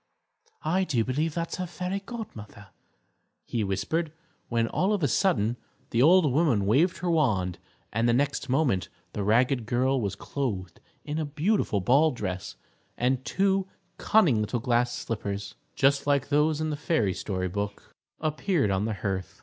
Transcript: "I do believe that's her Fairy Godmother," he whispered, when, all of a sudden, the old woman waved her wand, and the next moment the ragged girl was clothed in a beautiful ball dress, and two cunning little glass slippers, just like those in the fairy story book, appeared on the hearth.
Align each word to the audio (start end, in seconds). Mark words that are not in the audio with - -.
"I 0.65 0.83
do 0.83 1.05
believe 1.05 1.35
that's 1.35 1.57
her 1.57 1.67
Fairy 1.67 1.99
Godmother," 1.99 2.69
he 3.45 3.63
whispered, 3.63 4.11
when, 4.49 4.67
all 4.67 4.93
of 4.93 5.03
a 5.03 5.07
sudden, 5.07 5.57
the 5.91 6.01
old 6.01 6.31
woman 6.33 6.65
waved 6.65 6.97
her 6.97 7.11
wand, 7.11 7.59
and 7.93 8.09
the 8.09 8.11
next 8.13 8.49
moment 8.49 8.89
the 9.13 9.21
ragged 9.23 9.67
girl 9.67 10.01
was 10.01 10.15
clothed 10.15 10.79
in 11.05 11.19
a 11.19 11.25
beautiful 11.25 11.81
ball 11.81 12.09
dress, 12.09 12.55
and 12.97 13.23
two 13.23 13.67
cunning 13.99 14.41
little 14.41 14.59
glass 14.59 14.91
slippers, 14.91 15.53
just 15.75 16.07
like 16.07 16.29
those 16.29 16.59
in 16.59 16.71
the 16.71 16.75
fairy 16.77 17.13
story 17.13 17.47
book, 17.47 17.93
appeared 18.19 18.71
on 18.71 18.85
the 18.85 18.95
hearth. 19.05 19.39